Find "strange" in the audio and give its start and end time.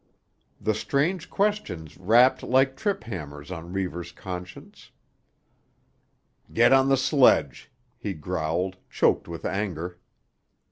0.73-1.29